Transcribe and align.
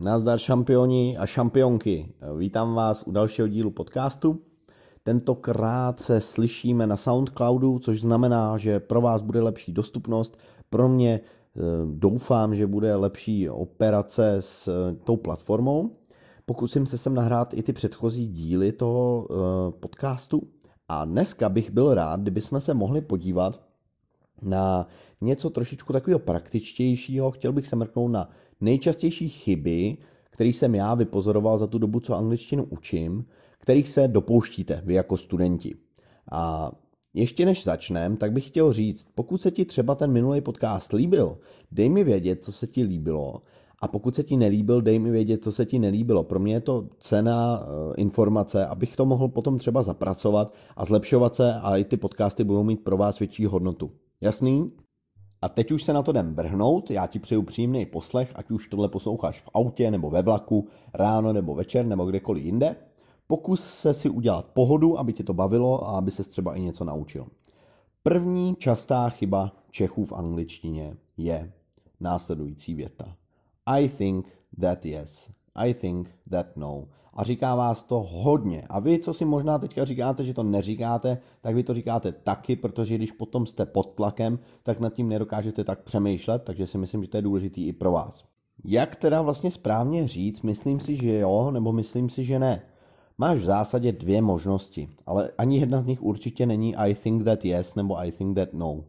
Nazdar 0.00 0.38
šampioni 0.38 1.18
a 1.18 1.26
šampionky. 1.26 2.12
Vítám 2.38 2.74
vás 2.74 3.02
u 3.06 3.10
dalšího 3.10 3.48
dílu 3.48 3.70
podcastu. 3.70 4.40
Tentokrát 5.02 6.00
se 6.00 6.20
slyšíme 6.20 6.86
na 6.86 6.96
SoundCloudu, 6.96 7.78
což 7.78 8.00
znamená, 8.00 8.56
že 8.56 8.80
pro 8.80 9.00
vás 9.00 9.22
bude 9.22 9.40
lepší 9.40 9.72
dostupnost. 9.72 10.38
Pro 10.70 10.88
mě 10.88 11.20
eh, 11.20 11.60
doufám, 11.94 12.54
že 12.54 12.66
bude 12.66 12.96
lepší 12.96 13.50
operace 13.50 14.36
s 14.40 14.68
eh, 14.68 14.96
tou 15.04 15.16
platformou. 15.16 15.90
Pokusím 16.46 16.86
se 16.86 16.98
sem 16.98 17.14
nahrát 17.14 17.54
i 17.54 17.62
ty 17.62 17.72
předchozí 17.72 18.28
díly 18.28 18.72
toho 18.72 19.28
eh, 19.30 19.34
podcastu. 19.80 20.42
A 20.88 21.04
dneska 21.04 21.48
bych 21.48 21.70
byl 21.70 21.94
rád, 21.94 22.20
kdybychom 22.20 22.60
se 22.60 22.74
mohli 22.74 23.00
podívat 23.00 23.60
na 24.42 24.86
něco 25.20 25.50
trošičku 25.50 25.92
takového 25.92 26.18
praktičtějšího. 26.18 27.30
Chtěl 27.30 27.52
bych 27.52 27.66
se 27.66 27.76
mrknout 27.76 28.12
na 28.12 28.30
nejčastější 28.60 29.28
chyby, 29.28 29.96
které 30.30 30.48
jsem 30.48 30.74
já 30.74 30.94
vypozoroval 30.94 31.58
za 31.58 31.66
tu 31.66 31.78
dobu, 31.78 32.00
co 32.00 32.14
angličtinu 32.14 32.64
učím, 32.64 33.24
kterých 33.58 33.88
se 33.88 34.08
dopouštíte 34.08 34.82
vy 34.84 34.94
jako 34.94 35.16
studenti. 35.16 35.74
A 36.32 36.72
ještě 37.14 37.46
než 37.46 37.64
začneme, 37.64 38.16
tak 38.16 38.32
bych 38.32 38.46
chtěl 38.46 38.72
říct, 38.72 39.08
pokud 39.14 39.40
se 39.40 39.50
ti 39.50 39.64
třeba 39.64 39.94
ten 39.94 40.12
minulý 40.12 40.40
podcast 40.40 40.92
líbil, 40.92 41.38
dej 41.72 41.88
mi 41.88 42.04
vědět, 42.04 42.44
co 42.44 42.52
se 42.52 42.66
ti 42.66 42.82
líbilo 42.82 43.42
a 43.82 43.88
pokud 43.88 44.14
se 44.14 44.22
ti 44.22 44.36
nelíbil, 44.36 44.82
dej 44.82 44.98
mi 44.98 45.10
vědět, 45.10 45.44
co 45.44 45.52
se 45.52 45.66
ti 45.66 45.78
nelíbilo. 45.78 46.24
Pro 46.24 46.38
mě 46.38 46.54
je 46.54 46.60
to 46.60 46.88
cena 46.98 47.62
eh, 47.62 47.94
informace, 47.96 48.66
abych 48.66 48.96
to 48.96 49.04
mohl 49.04 49.28
potom 49.28 49.58
třeba 49.58 49.82
zapracovat 49.82 50.54
a 50.76 50.84
zlepšovat 50.84 51.34
se 51.34 51.54
a 51.54 51.76
i 51.76 51.84
ty 51.84 51.96
podcasty 51.96 52.44
budou 52.44 52.62
mít 52.62 52.84
pro 52.84 52.96
vás 52.96 53.18
větší 53.18 53.46
hodnotu. 53.46 53.90
Jasný? 54.20 54.70
A 55.42 55.48
teď 55.48 55.72
už 55.72 55.84
se 55.84 55.92
na 55.92 56.02
to 56.02 56.10
jdem 56.10 56.34
vrhnout, 56.34 56.90
já 56.90 57.06
ti 57.06 57.18
přeju 57.18 57.42
příjemný 57.42 57.86
poslech, 57.86 58.32
ať 58.34 58.50
už 58.50 58.68
tohle 58.68 58.88
posloucháš 58.88 59.40
v 59.40 59.48
autě 59.54 59.90
nebo 59.90 60.10
ve 60.10 60.22
vlaku, 60.22 60.68
ráno 60.94 61.32
nebo 61.32 61.54
večer 61.54 61.86
nebo 61.86 62.04
kdekoliv 62.04 62.44
jinde. 62.44 62.76
Pokus 63.26 63.64
se 63.64 63.94
si 63.94 64.08
udělat 64.10 64.50
pohodu, 64.54 64.98
aby 64.98 65.12
tě 65.12 65.24
to 65.24 65.34
bavilo 65.34 65.88
a 65.88 65.98
aby 65.98 66.10
se 66.10 66.24
třeba 66.24 66.54
i 66.54 66.60
něco 66.60 66.84
naučil. 66.84 67.26
První 68.02 68.56
častá 68.56 69.10
chyba 69.10 69.52
Čechů 69.70 70.04
v 70.04 70.12
angličtině 70.12 70.96
je 71.16 71.52
následující 72.00 72.74
věta. 72.74 73.16
I 73.66 73.88
think 73.88 74.26
that 74.60 74.86
yes. 74.86 75.30
I 75.54 75.74
think 75.74 76.14
that 76.30 76.56
no 76.56 76.88
a 77.14 77.24
říká 77.24 77.54
vás 77.54 77.82
to 77.82 78.00
hodně. 78.10 78.62
A 78.68 78.80
vy, 78.80 78.98
co 78.98 79.12
si 79.12 79.24
možná 79.24 79.58
teďka 79.58 79.84
říkáte, 79.84 80.24
že 80.24 80.34
to 80.34 80.42
neříkáte, 80.42 81.18
tak 81.40 81.54
vy 81.54 81.62
to 81.62 81.74
říkáte 81.74 82.12
taky, 82.12 82.56
protože 82.56 82.94
když 82.94 83.12
potom 83.12 83.46
jste 83.46 83.66
pod 83.66 83.94
tlakem, 83.94 84.38
tak 84.62 84.80
nad 84.80 84.94
tím 84.94 85.08
nedokážete 85.08 85.64
tak 85.64 85.82
přemýšlet, 85.82 86.42
takže 86.42 86.66
si 86.66 86.78
myslím, 86.78 87.02
že 87.02 87.08
to 87.08 87.16
je 87.16 87.22
důležitý 87.22 87.68
i 87.68 87.72
pro 87.72 87.92
vás. 87.92 88.24
Jak 88.64 88.96
teda 88.96 89.22
vlastně 89.22 89.50
správně 89.50 90.08
říct, 90.08 90.42
myslím 90.42 90.80
si, 90.80 90.96
že 90.96 91.18
jo, 91.18 91.50
nebo 91.50 91.72
myslím 91.72 92.10
si, 92.10 92.24
že 92.24 92.38
ne? 92.38 92.62
Máš 93.18 93.38
v 93.38 93.44
zásadě 93.44 93.92
dvě 93.92 94.22
možnosti, 94.22 94.88
ale 95.06 95.30
ani 95.38 95.58
jedna 95.58 95.80
z 95.80 95.84
nich 95.84 96.02
určitě 96.02 96.46
není 96.46 96.76
I 96.76 96.94
think 96.94 97.24
that 97.24 97.44
yes 97.44 97.74
nebo 97.74 97.98
I 97.98 98.12
think 98.12 98.36
that 98.36 98.52
no. 98.52 98.84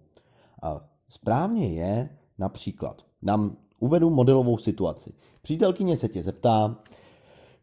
A 0.62 0.82
správně 1.10 1.68
je 1.68 2.10
například, 2.40 3.02
dám, 3.22 3.58
uvedu 3.82 4.10
modelovou 4.10 4.58
situaci. 4.58 5.14
Přítelkyně 5.42 5.98
se 5.98 6.08
tě 6.08 6.24
zeptá, 6.24 6.78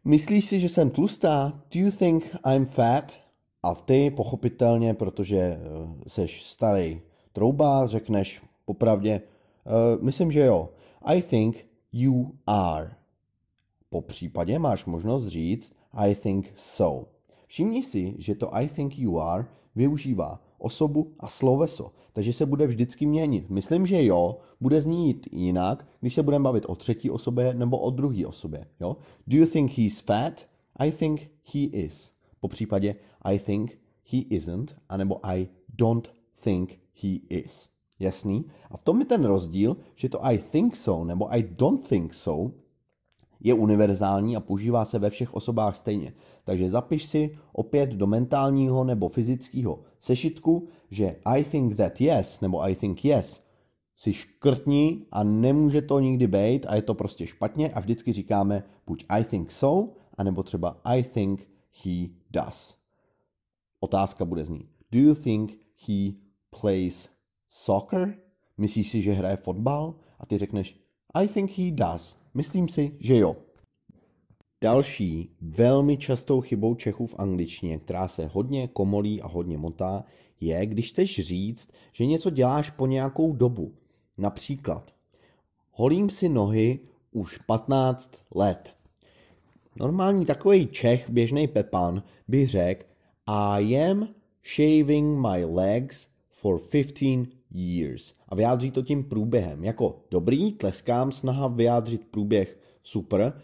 Myslíš 0.05 0.45
si, 0.45 0.59
že 0.59 0.69
jsem 0.69 0.89
tlustá? 0.89 1.61
Do 1.73 1.79
you 1.79 1.91
think 1.91 2.35
I'm 2.55 2.65
fat? 2.65 3.19
A 3.63 3.75
ty 3.75 4.11
pochopitelně, 4.11 4.93
protože 4.93 5.59
seš 6.07 6.41
eh, 6.41 6.43
starý 6.45 7.01
trouba, 7.33 7.87
řekneš 7.87 8.41
popravdě, 8.65 9.21
uh, 9.65 10.03
myslím, 10.03 10.31
že 10.31 10.39
jo. 10.39 10.69
I 11.01 11.21
think 11.21 11.65
you 11.93 12.31
are. 12.47 12.91
Po 13.89 14.01
případě 14.01 14.59
máš 14.59 14.85
možnost 14.85 15.27
říct 15.27 15.75
I 15.93 16.15
think 16.15 16.53
so. 16.55 17.09
Všimni 17.47 17.83
si, 17.83 18.15
že 18.17 18.35
to 18.35 18.55
I 18.55 18.67
think 18.67 18.99
you 18.99 19.19
are 19.19 19.45
využívá 19.79 20.41
osobu 20.57 21.15
a 21.19 21.27
sloveso, 21.27 21.91
takže 22.13 22.33
se 22.33 22.45
bude 22.45 22.67
vždycky 22.67 23.05
měnit. 23.05 23.49
Myslím, 23.49 23.85
že 23.85 24.05
jo, 24.05 24.37
bude 24.61 24.81
znít 24.81 25.27
jinak, 25.31 25.87
když 25.99 26.13
se 26.13 26.23
budeme 26.23 26.43
bavit 26.43 26.65
o 26.67 26.75
třetí 26.75 27.09
osobě 27.09 27.53
nebo 27.53 27.77
o 27.77 27.89
druhé 27.89 28.27
osobě. 28.27 28.67
Jo? 28.79 28.97
Do 29.27 29.37
you 29.37 29.45
think 29.45 29.71
he's 29.77 30.01
fat? 30.01 30.47
I 30.79 30.91
think 30.91 31.31
he 31.53 31.59
is. 31.59 32.13
Po 32.39 32.47
případě 32.47 32.95
I 33.21 33.39
think 33.39 33.79
he 34.11 34.19
isn't, 34.29 34.75
anebo 34.89 35.19
I 35.23 35.47
don't 35.77 36.11
think 36.43 36.79
he 37.01 37.23
is. 37.29 37.69
Jasný? 37.99 38.45
A 38.71 38.77
v 38.77 38.83
tom 38.83 38.99
je 38.99 39.05
ten 39.05 39.25
rozdíl, 39.25 39.77
že 39.95 40.09
to 40.09 40.25
I 40.25 40.37
think 40.37 40.75
so 40.75 41.07
nebo 41.07 41.33
I 41.33 41.43
don't 41.43 41.87
think 41.87 42.13
so 42.13 42.51
je 43.39 43.53
univerzální 43.53 44.35
a 44.35 44.39
používá 44.39 44.85
se 44.85 44.99
ve 44.99 45.09
všech 45.09 45.33
osobách 45.33 45.75
stejně. 45.75 46.13
Takže 46.43 46.69
zapiš 46.69 47.05
si 47.05 47.31
opět 47.53 47.89
do 47.89 48.07
mentálního 48.07 48.83
nebo 48.83 49.09
fyzického 49.09 49.79
sešitku, 49.99 50.67
že 50.91 51.15
I 51.25 51.43
think 51.43 51.75
that 51.75 52.01
yes 52.01 52.41
nebo 52.41 52.61
I 52.61 52.75
think 52.75 53.05
yes 53.05 53.49
si 53.97 54.13
škrtní 54.13 55.05
a 55.11 55.23
nemůže 55.23 55.81
to 55.81 55.99
nikdy 55.99 56.27
být 56.27 56.65
a 56.69 56.75
je 56.75 56.81
to 56.81 56.93
prostě 56.93 57.27
špatně 57.27 57.69
a 57.69 57.79
vždycky 57.79 58.13
říkáme 58.13 58.63
buď 58.87 59.05
I 59.09 59.23
think 59.23 59.51
so, 59.51 59.93
anebo 60.17 60.43
třeba 60.43 60.81
I 60.83 61.03
think 61.03 61.47
he 61.83 62.07
does. 62.31 62.75
Otázka 63.79 64.25
bude 64.25 64.45
znít. 64.45 64.69
Do 64.91 64.99
you 64.99 65.15
think 65.15 65.51
he 65.87 66.11
plays 66.61 67.09
soccer? 67.49 68.15
Myslíš 68.57 68.91
si, 68.91 69.01
že 69.01 69.13
hraje 69.13 69.35
fotbal? 69.35 69.95
A 70.19 70.25
ty 70.25 70.37
řekneš 70.37 70.88
I 71.13 71.27
think 71.27 71.51
he 71.57 71.71
does. 71.71 72.19
Myslím 72.33 72.67
si, 72.67 72.95
že 72.99 73.17
jo. 73.17 73.35
Další 74.61 75.35
velmi 75.41 75.97
častou 75.97 76.41
chybou 76.41 76.75
Čechů 76.75 77.07
v 77.07 77.15
angličtině, 77.19 77.79
která 77.79 78.07
se 78.07 78.27
hodně 78.27 78.67
komolí 78.67 79.21
a 79.21 79.27
hodně 79.27 79.57
motá, 79.57 80.03
je, 80.39 80.65
když 80.65 80.89
chceš 80.89 81.19
říct, 81.19 81.71
že 81.93 82.05
něco 82.05 82.29
děláš 82.29 82.69
po 82.69 82.87
nějakou 82.87 83.33
dobu. 83.33 83.73
Například, 84.17 84.93
holím 85.71 86.09
si 86.09 86.29
nohy 86.29 86.79
už 87.11 87.37
15 87.37 88.11
let. 88.35 88.73
Normální 89.79 90.25
takový 90.25 90.67
Čech, 90.67 91.09
běžný 91.09 91.47
Pepan, 91.47 92.03
by 92.27 92.47
řekl 92.47 92.85
I 93.27 93.77
am 93.89 94.07
shaving 94.55 95.19
my 95.19 95.45
legs 95.45 96.07
for 96.31 96.59
15 96.59 97.38
years. 97.51 98.15
A 98.27 98.35
vyjádří 98.35 98.71
to 98.71 98.81
tím 98.81 99.09
průběhem. 99.09 99.63
Jako 99.63 100.05
dobrý, 100.11 100.53
tleskám, 100.53 101.11
snaha 101.11 101.47
vyjádřit 101.47 102.07
průběh 102.11 102.59
super. 102.83 103.41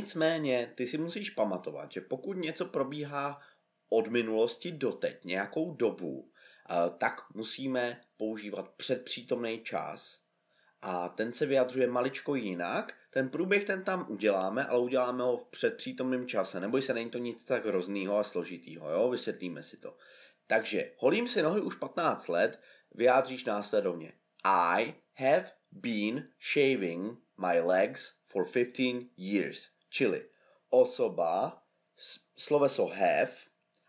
Nicméně, 0.00 0.72
ty 0.74 0.86
si 0.86 0.98
musíš 0.98 1.30
pamatovat, 1.30 1.92
že 1.92 2.00
pokud 2.00 2.36
něco 2.36 2.64
probíhá 2.64 3.40
od 3.90 4.08
minulosti 4.08 4.72
do 4.72 4.92
teď 4.92 5.24
nějakou 5.24 5.74
dobu, 5.74 6.30
eh, 6.70 6.74
tak 6.98 7.20
musíme 7.34 8.00
používat 8.16 8.68
předpřítomný 8.76 9.60
čas 9.64 10.26
a 10.82 11.08
ten 11.08 11.32
se 11.32 11.46
vyjadřuje 11.46 11.86
maličko 11.86 12.34
jinak. 12.34 12.94
Ten 13.10 13.28
průběh 13.28 13.64
ten 13.64 13.84
tam 13.84 14.06
uděláme, 14.08 14.64
ale 14.64 14.80
uděláme 14.80 15.24
ho 15.24 15.36
v 15.36 15.44
předpřítomném 15.44 16.26
čase. 16.28 16.60
Neboj 16.60 16.82
se, 16.82 16.94
není 16.94 17.10
to 17.10 17.18
nic 17.18 17.44
tak 17.44 17.66
hroznýho 17.66 18.18
a 18.18 18.24
složitýho, 18.24 18.90
jo? 18.90 19.10
Vysvětlíme 19.10 19.62
si 19.62 19.76
to. 19.76 19.96
Takže 20.46 20.92
holím 20.98 21.28
si 21.28 21.42
nohy 21.42 21.60
už 21.60 21.74
15 21.74 22.28
let, 22.28 22.60
vyjádříš 22.96 23.44
následovně. 23.44 24.12
I 24.44 24.94
have 25.14 25.52
been 25.72 26.28
shaving 26.52 27.18
my 27.38 27.60
legs 27.60 28.12
for 28.26 28.50
15 28.52 29.06
years. 29.16 29.68
Čili 29.90 30.24
osoba, 30.70 31.62
sloveso 32.36 32.86
have, 32.86 33.32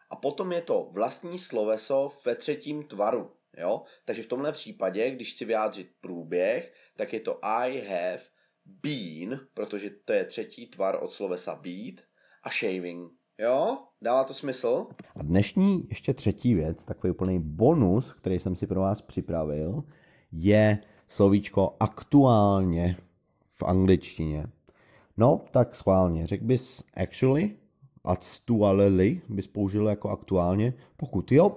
a 0.09 0.15
potom 0.15 0.51
je 0.51 0.61
to 0.61 0.89
vlastní 0.91 1.39
sloveso 1.39 2.13
ve 2.25 2.35
třetím 2.35 2.83
tvaru. 2.83 3.35
Jo? 3.57 3.83
Takže 4.05 4.23
v 4.23 4.27
tomhle 4.27 4.51
případě, 4.51 5.11
když 5.11 5.33
chci 5.33 5.45
vyjádřit 5.45 5.91
průběh, 6.01 6.73
tak 6.95 7.13
je 7.13 7.19
to 7.19 7.45
I 7.45 7.81
have 7.81 8.21
been, 8.65 9.47
protože 9.53 9.89
to 9.89 10.13
je 10.13 10.25
třetí 10.25 10.67
tvar 10.67 11.03
od 11.03 11.11
slovesa 11.11 11.55
být, 11.55 12.01
a 12.43 12.49
shaving. 12.49 13.11
Jo? 13.37 13.86
Dává 14.01 14.23
to 14.23 14.33
smysl? 14.33 14.87
A 15.15 15.23
dnešní 15.23 15.85
ještě 15.89 16.13
třetí 16.13 16.53
věc, 16.53 16.85
takový 16.85 17.11
úplný 17.11 17.39
bonus, 17.39 18.13
který 18.13 18.39
jsem 18.39 18.55
si 18.55 18.67
pro 18.67 18.79
vás 18.79 19.01
připravil, 19.01 19.83
je 20.31 20.77
slovíčko 21.07 21.75
aktuálně 21.79 22.97
v 23.53 23.63
angličtině. 23.63 24.45
No, 25.17 25.41
tak 25.51 25.75
schválně. 25.75 26.27
Řekl 26.27 26.45
bys 26.45 26.83
actually, 26.93 27.51
actually 28.03 29.21
bys 29.29 29.47
použil 29.47 29.87
jako 29.87 30.09
aktuálně. 30.09 30.73
Pokud 30.97 31.31
jo, 31.31 31.55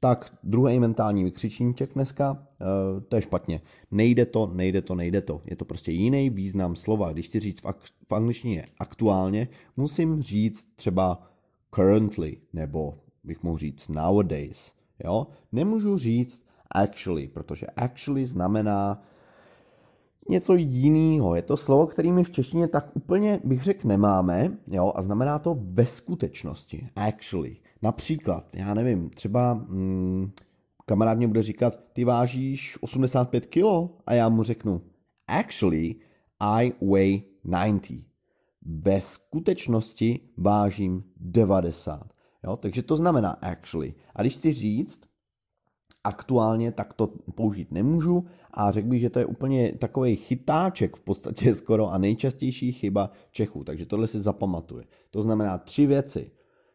tak 0.00 0.38
druhý 0.42 0.78
mentální 0.78 1.24
vykřičníček 1.24 1.94
dneska, 1.94 2.30
uh, 2.32 3.02
to 3.08 3.16
je 3.16 3.22
špatně. 3.22 3.60
Nejde 3.90 4.26
to, 4.26 4.46
nejde 4.46 4.82
to, 4.82 4.94
nejde 4.94 5.20
to. 5.20 5.42
Je 5.44 5.56
to 5.56 5.64
prostě 5.64 5.92
jiný 5.92 6.30
význam 6.30 6.76
slova. 6.76 7.12
Když 7.12 7.26
chci 7.26 7.40
říct 7.40 7.60
v, 7.60 7.64
ak- 7.64 7.92
v 8.08 8.12
angličtině 8.12 8.66
aktuálně, 8.78 9.48
musím 9.76 10.22
říct 10.22 10.68
třeba 10.76 11.28
currently, 11.74 12.36
nebo 12.52 12.98
bych 13.24 13.42
mohl 13.42 13.58
říct 13.58 13.88
nowadays. 13.88 14.72
Jo? 15.04 15.26
Nemůžu 15.52 15.98
říct 15.98 16.46
actually, 16.70 17.28
protože 17.28 17.66
actually 17.66 18.26
znamená 18.26 19.02
něco 20.28 20.54
jiného. 20.54 21.34
Je 21.34 21.42
to 21.42 21.56
slovo, 21.56 21.86
který 21.86 22.12
my 22.12 22.24
v 22.24 22.30
češtině 22.30 22.68
tak 22.68 22.96
úplně, 22.96 23.40
bych 23.44 23.62
řekl, 23.62 23.88
nemáme, 23.88 24.58
jo, 24.66 24.92
a 24.94 25.02
znamená 25.02 25.38
to 25.38 25.58
ve 25.60 25.86
skutečnosti, 25.86 26.86
actually. 26.96 27.56
Například, 27.82 28.46
já 28.52 28.74
nevím, 28.74 29.10
třeba 29.10 29.52
hmm, 29.52 30.32
kamarád 30.86 31.18
mě 31.18 31.28
bude 31.28 31.42
říkat, 31.42 31.80
ty 31.92 32.04
vážíš 32.04 32.78
85 32.80 33.46
kg 33.46 33.90
a 34.06 34.14
já 34.14 34.28
mu 34.28 34.42
řeknu, 34.42 34.82
actually, 35.26 35.94
I 36.40 36.72
weigh 36.82 37.22
90. 37.44 38.07
Ve 38.62 39.00
skutečnosti 39.00 40.20
vážím 40.36 41.04
90. 41.16 42.12
Jo? 42.44 42.56
Takže 42.56 42.82
to 42.82 42.96
znamená 42.96 43.30
actually. 43.30 43.94
A 44.14 44.22
když 44.22 44.34
chci 44.34 44.52
říct, 44.52 45.08
aktuálně, 46.04 46.72
tak 46.72 46.92
to 46.92 47.06
použít 47.34 47.72
nemůžu 47.72 48.26
a 48.50 48.70
řekl 48.70 48.88
bych, 48.88 49.00
že 49.00 49.10
to 49.10 49.18
je 49.18 49.26
úplně 49.26 49.72
takový 49.72 50.16
chytáček 50.16 50.96
v 50.96 51.00
podstatě 51.00 51.54
skoro 51.62 51.88
a 51.88 51.98
nejčastější 51.98 52.72
chyba 52.72 53.10
Čechů, 53.30 53.64
takže 53.64 53.86
tohle 53.86 54.06
si 54.06 54.20
zapamatuje. 54.20 54.84
To 55.10 55.22
znamená 55.22 55.58
tři 55.58 55.86
věci. 55.86 56.30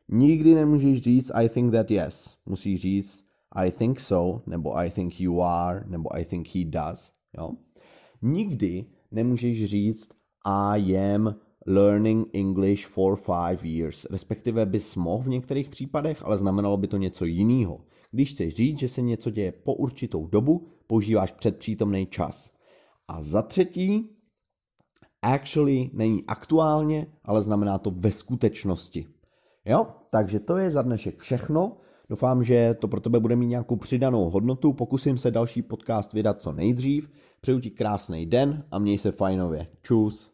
Nikdy 0.09 0.55
nemůžeš 0.55 1.01
říct 1.01 1.31
I 1.33 1.49
think 1.49 1.71
that 1.71 1.91
yes. 1.91 2.37
Musíš 2.45 2.81
říct 2.81 3.23
I 3.51 3.71
think 3.71 3.99
so, 3.99 4.41
nebo 4.45 4.77
I 4.77 4.89
think 4.89 5.19
you 5.19 5.41
are, 5.41 5.83
nebo 5.87 6.15
I 6.15 6.25
think 6.25 6.47
he 6.55 6.65
does. 6.65 7.11
Jo? 7.37 7.51
Nikdy 8.21 8.85
nemůžeš 9.11 9.65
říct 9.65 10.09
I 10.45 10.97
am 10.97 11.35
learning 11.65 12.27
English 12.33 12.85
for 12.85 13.15
five 13.15 13.65
years. 13.65 14.05
Respektive 14.11 14.65
bys 14.65 14.95
mohl 14.95 15.23
v 15.23 15.29
některých 15.29 15.69
případech, 15.69 16.25
ale 16.25 16.37
znamenalo 16.37 16.77
by 16.77 16.87
to 16.87 16.97
něco 16.97 17.25
jiného. 17.25 17.81
Když 18.11 18.31
chceš 18.31 18.55
říct, 18.55 18.79
že 18.79 18.87
se 18.87 19.01
něco 19.01 19.29
děje 19.29 19.51
po 19.51 19.73
určitou 19.73 20.27
dobu, 20.27 20.67
používáš 20.87 21.31
předpřítomný 21.31 22.05
čas. 22.05 22.53
A 23.07 23.21
za 23.21 23.41
třetí, 23.41 24.09
actually 25.21 25.89
není 25.93 26.23
aktuálně, 26.27 27.07
ale 27.23 27.41
znamená 27.41 27.77
to 27.77 27.91
ve 27.91 28.11
skutečnosti. 28.11 29.05
Jo, 29.65 29.87
takže 30.11 30.39
to 30.39 30.57
je 30.57 30.69
za 30.69 30.81
dnešek 30.81 31.19
všechno. 31.19 31.77
Doufám, 32.09 32.43
že 32.43 32.75
to 32.79 32.87
pro 32.87 32.99
tebe 32.99 33.19
bude 33.19 33.35
mít 33.35 33.47
nějakou 33.47 33.75
přidanou 33.75 34.29
hodnotu. 34.29 34.73
Pokusím 34.73 35.17
se 35.17 35.31
další 35.31 35.61
podcast 35.61 36.13
vydat 36.13 36.41
co 36.41 36.51
nejdřív. 36.51 37.09
Přeju 37.41 37.59
ti 37.59 37.71
krásný 37.71 38.25
den 38.25 38.63
a 38.71 38.79
měj 38.79 38.97
se 38.97 39.11
fajnově. 39.11 39.67
Čus. 39.81 40.32